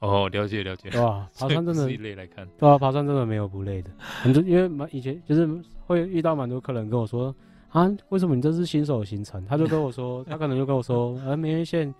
[0.00, 0.88] 哦，oh, 了解了解。
[1.00, 2.46] 哇，爬山真的累来看。
[2.58, 3.90] 对啊，爬山真的没有不累的。
[3.98, 5.48] 很多因为蛮以前就是
[5.86, 7.34] 会遇到蛮多客人跟我说
[7.78, 9.44] 啊，为什么你这是新手行程？
[9.44, 11.94] 他就跟我说， 他可能就跟我说，呃，明月线。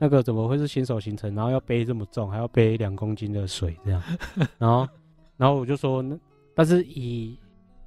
[0.00, 1.34] 那个怎么会是新手行程？
[1.34, 4.00] 然后要背这么重，还要背两公斤的水这样，
[4.56, 4.88] 然后，
[5.36, 6.16] 然后我就说，那
[6.54, 7.36] 但是以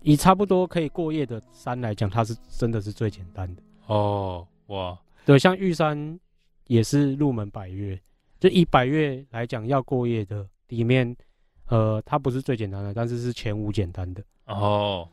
[0.01, 4.45] 以差不多可以过夜的山来讲，它是真的是最简单的哦。
[4.67, 6.19] 哇，对，像玉山
[6.67, 7.97] 也是入门百岳，
[8.41, 11.15] 就以百岳来讲要过夜的里面，
[11.69, 15.07] 呃，它不是最简单的，但是是前五简单的哦。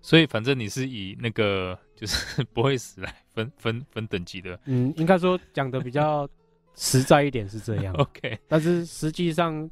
[0.00, 6.28] 所以反正你是以那个就是不会死来分分分等级的，嗯，应该说讲的比较
[6.76, 8.38] 实在一点是这样，OK。
[8.46, 9.68] 但是实际上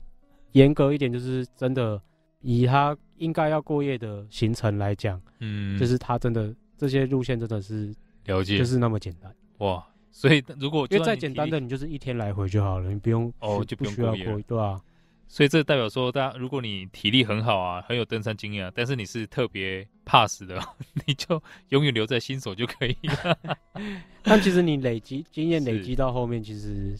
[0.52, 2.00] 严格一点，就是真的
[2.40, 9.84] 以他应该要过夜的行程来讲，嗯，就是他真的这些路线真的是了解，就是那么简单哇。
[10.10, 14.80] 所以如果因为再简单的，你就是一天来回就好了，你不用哦，就不需要过，对啊。
[15.26, 20.60] 所以这代表说，大家如果你体力很好啊，很有登山经验啊，但是你是特别怕死的，
[21.06, 23.38] 你就永远留在新手就可以了。
[24.22, 26.96] 但其实你累积经验，累积到后面，其实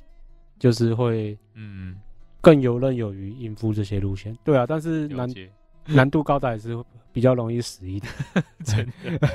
[0.58, 2.00] 就是会嗯
[2.40, 4.37] 更游刃有余应付这些路线。
[4.42, 5.48] 对啊，但是难解
[5.87, 6.76] 难度高的还是
[7.12, 8.12] 比较容易死一点。
[8.64, 9.28] 真的。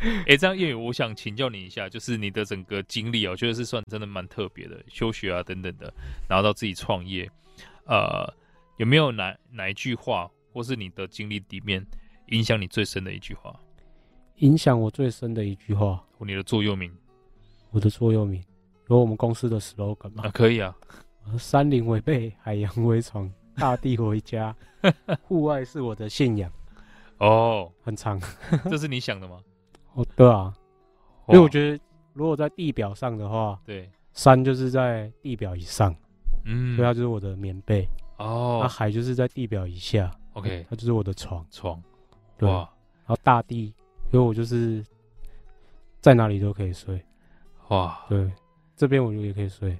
[0.00, 5.92] 哎、欸，这样叶宇，我想请教你一下，就是你的整个经历啊，我觉得是算真的蛮特别的，休学啊等等的，
[6.28, 7.28] 然后到自己创业。
[7.86, 8.32] 呃，
[8.76, 11.84] 有没有哪哪一句话，或是你的经历里面
[12.28, 13.58] 影响你最深的一句话？
[14.36, 16.92] 影响我最深的一句话，你的座右铭，
[17.70, 18.44] 我的座右铭，
[18.88, 20.24] 有我们公司的 slogan 吗？
[20.24, 20.76] 啊，可以啊。
[21.38, 24.54] 山林为被，海洋为床，大地为家，
[25.22, 26.52] 户外是我的信仰。
[27.18, 28.20] 哦，很长，
[28.70, 29.40] 这是你想的吗？
[29.94, 30.54] 哦，对啊，
[31.28, 35.94] 因为我觉得如果在地表上的话，对，山就是在地表以上。
[36.46, 37.86] 嗯，所以它就是我的棉被
[38.18, 38.60] 哦。
[38.62, 41.82] 那海就是在地表以下，OK，它就是我的床床。
[42.38, 42.68] 对，然
[43.06, 43.74] 后大地，
[44.12, 44.84] 因为我就是
[46.00, 47.04] 在哪里都可以睡。
[47.68, 48.30] 哇，对，
[48.76, 49.76] 这边我就也可以睡。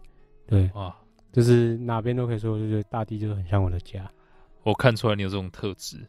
[0.46, 0.94] 对，哇，
[1.32, 4.10] 就是哪边都可以睡，我就觉得大地就是很像我的家。
[4.64, 6.04] 我看出来你有这种特质，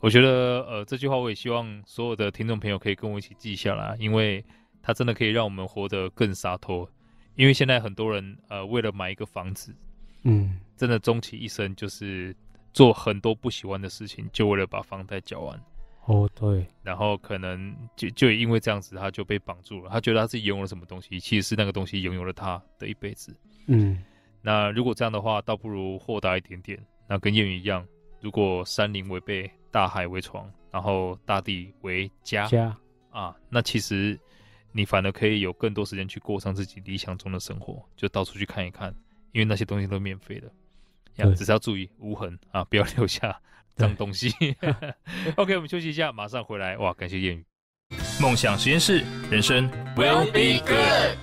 [0.00, 4.42] 我觉得呃这句话我也希望所有的听众朋友可以跟我一起记下来，因为
[4.80, 6.88] 它真的可以让我们活得更洒脱。
[7.34, 9.74] 因为现在很多人呃为了买一个房子。
[10.22, 12.34] 嗯，真的终其一生就是
[12.72, 15.60] 做很多不喜欢的事情，就为了把房贷缴完。
[16.06, 16.66] 哦，对。
[16.82, 19.90] 然后可能就就因为这样子，他就被绑住了。
[19.90, 23.36] 他觉得他自己拥有了什么东西，其实是那个东西拥有了他的一辈子。
[23.66, 24.02] 嗯，
[24.40, 26.78] 那如果这样的话，倒不如豁达一点点。
[27.06, 27.86] 那跟谚语一样，
[28.20, 32.74] 如果山林为被，大海为床，然后大地为家，家
[33.10, 34.18] 啊，那其实
[34.72, 38.94] 你反而可以有更多时间去过上自己理想中的生活，就到处去看一看，
[39.32, 40.50] 因为那些东西都免费的，
[41.16, 43.40] 呀，只是要注意无痕啊，不要留下
[43.74, 44.32] 脏东西。
[45.36, 46.76] OK，我们休息一下，马上回来。
[46.78, 47.44] 哇，感谢谚语，
[48.20, 51.18] 梦想实验室，人生 will be good。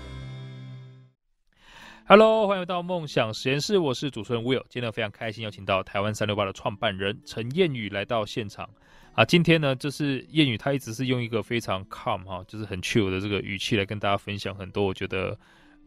[2.08, 4.64] Hello，欢迎回到梦想实验室，我是主持人 Will。
[4.70, 8.70] 今天非常开心，邀请到台湾三六八的创办人陈彦宇来到现场
[9.14, 9.26] 啊。
[9.26, 15.36] 今天呢，就是彦宇他一直是用一个非常 calm 哈，就是很 chill 的这个语气来跟大家分享很多我觉得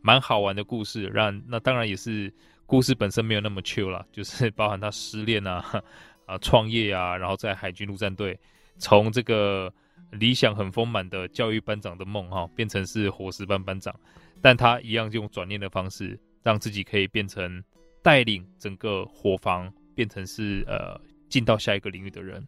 [0.01, 1.07] 蛮好玩的故事。
[1.07, 2.33] 让那当然也是
[2.67, 5.65] 故事本身没有那么 chill 啦， 就是包含他失恋啊
[6.27, 8.39] 啊创业啊，然后在海军陆战队
[8.79, 9.73] 从这个
[10.11, 13.95] 理想很丰满的教育班长的梦哈，变成是伙食班班长。
[14.41, 17.63] 但他一样用转念的方式，让自己可以变成
[18.03, 20.97] 带领整个伙房变成是呃
[21.29, 22.47] 进到下一个领域的人。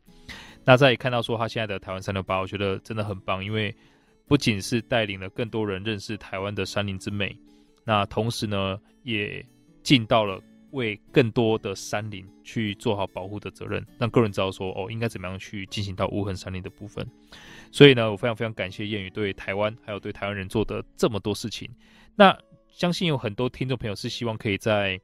[0.65, 3.75] 那再看到说他现在的台湾三六八，我觉得真的很棒，因为
[4.31, 7.37] 不仅是带领了更多人认识台湾的山林之美，
[7.83, 9.45] 那同时呢也
[9.83, 17.05] 尽到了为更多的山林去做好保护的责任，让个人知道说哦应该怎么样去进行到无痕山林的部分。
[17.73, 21.69] 所以呢，我非常非常感谢谚语对台湾还有对台湾人做的这么多事情。
[22.15, 25.01] 那相信有很多听众朋友是希望可以在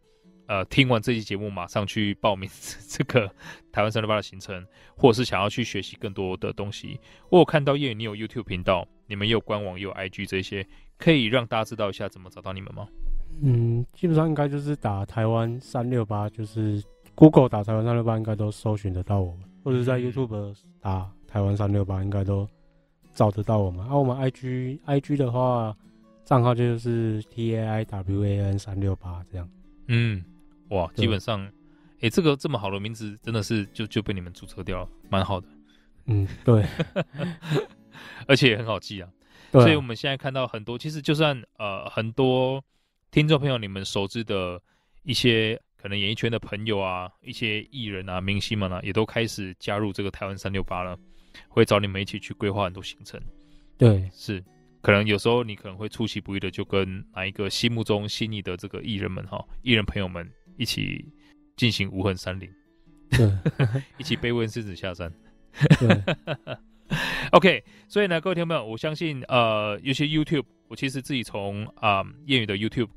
[0.46, 2.48] 呃听完这期节目马上去报名
[2.88, 3.28] 这个
[3.72, 4.64] 台湾三六八的行程，
[4.96, 7.00] 或者是想要去学习更多的东西。
[7.28, 10.66] 我有看到谚语你有 YouTube 频道，你们也有官网，也有 IG 这些，
[10.98, 12.88] 可以让大家知道一下怎么找到你们吗？
[13.42, 16.82] 嗯，基本上应该就是打台湾三六八，就是
[17.14, 22.48] Google 打台湾三六八，应该都搜寻得到我们，或者在 YouTube 打台湾三六八，应该都。
[23.14, 25.74] 找得到我们，啊，我们 I G I G 的话，
[26.26, 29.48] 账号就是 T A I W A N 三六八这样。
[29.86, 30.22] 嗯，
[30.68, 35.46] 哇，基本上，哎、欸，这个这么好的名字，真的是就就被你们注册掉了，蛮好的。
[36.04, 36.62] 嗯，对，
[38.26, 39.08] 而且也很好记啊。
[39.52, 42.62] 啊，所以我们现在看到很多，其实就算呃很多
[43.10, 44.60] 听众朋友，你们熟知的
[45.02, 50.98] 一些可能演艺圈的朋友啊，一些艺人啊、明星们啊，也都开始加入这个台湾三六八了。
[51.50, 53.20] 会找你们一起去规划很多行程，
[53.76, 54.42] 对，是，
[54.80, 60.26] 可能有时候你可能会出其不意的就跟哪一个心目中心仪的这个艺人们哈，艺人朋友们
[60.56, 61.04] 一起
[61.54, 62.50] 进行无痕山林，
[63.10, 63.30] 对，
[64.00, 65.12] 一起 背问狮子下山，
[65.78, 66.56] 对
[67.32, 72.88] OK，所以呢，各位听众朋友，我相信呃，有些 YouTube，我其实自己从啊谚语的 YouTube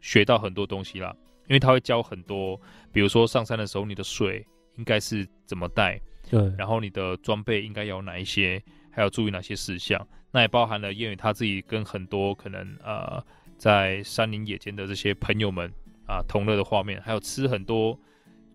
[0.00, 1.14] 学到很多东西啦，
[1.48, 2.60] 因为他会教很多，
[2.92, 4.44] 比如说上山的时候你的水
[4.76, 6.00] 应该是怎么带。
[6.28, 8.60] 对，然后你的装备应该有哪一些，
[8.90, 10.04] 还要注意哪些事项？
[10.32, 13.24] 那也包含了谚语他自己跟很多可能呃
[13.56, 15.72] 在山林野间的这些朋友们
[16.04, 17.96] 啊同乐的画面，还有吃很多，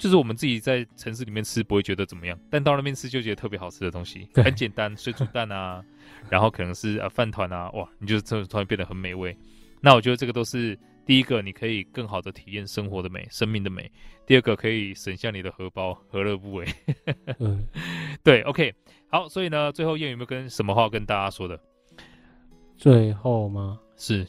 [0.02, 5.84] 就是我们自己在城市里面吃不会觉得怎么样，但到那边吃就觉得特别好吃的东西，很简单，水煮蛋啊，
[6.30, 9.38] 然后可能是呃饭团啊，哇，你就突突然变得很美味。
[9.80, 10.78] 那我觉得这个都是。
[11.04, 13.84] 第一个，你可以更好的体验生活的美、生命的美；
[14.26, 16.66] 第二个，可以省下你的荷包，何乐不为？
[17.39, 17.68] 嗯，
[18.24, 18.74] 对，OK，
[19.10, 19.28] 好。
[19.28, 21.60] 所以呢，最后燕有没有跟什么话跟大家说的？
[22.78, 23.80] 最后吗？
[23.97, 24.26] 是，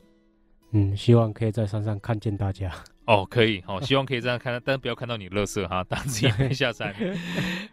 [0.73, 2.73] 嗯，希望可以在山上看见大家。
[3.05, 6.95] 哦，可以，好，希望可以这样看，但不要看到你乐色哈，当自己 没下山。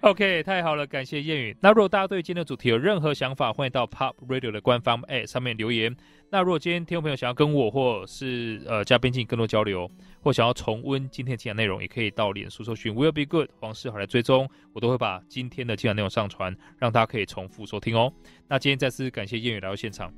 [0.01, 1.55] OK，太好了，感谢谚语。
[1.61, 5.95] 那如果大家对今天的主题有任何想法，欢迎到 Pop Radio 的官方 App 上面留言。
[6.32, 9.89] 那如果今天听众朋友想要跟我或是呃嘉宾进行更多交流，
[10.21, 18.11] 或想要重温今天的精彩内容，也可以到脸书搜寻 Will Be Good 黄世豪来追踪，我都会把今天的精彩内容上传，让大家可以重复收听哦。
[18.47, 20.11] 那今天再次感谢谚语来到现场。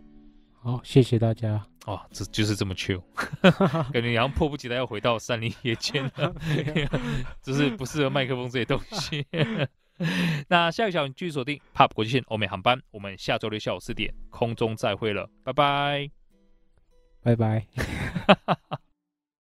[0.64, 1.66] 好，谢谢大家。
[1.86, 3.02] 哦，这就是这么 chill，
[3.92, 6.36] 感觉好像迫不及待要回到山林野间了，
[7.42, 9.26] 就是不适合麦克风这些东西。
[10.48, 16.12] 那下个小时继续锁定 POP 国际线欧美航班，我们下周六下午四点空中再会了，拜拜，
[17.24, 17.66] 拜拜。